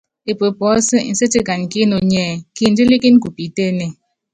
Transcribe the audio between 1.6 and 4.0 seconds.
kí inoní ɛ́ɛ́: Kindílíkíni ku piitéénée.